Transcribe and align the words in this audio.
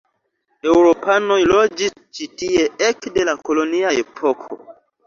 Eŭropanoj 0.69 1.37
loĝis 1.51 1.95
ĉi 2.17 2.29
tie 2.41 2.67
ekde 2.89 3.31
la 3.31 3.39
kolonia 3.47 3.97
epoko. 4.05 4.65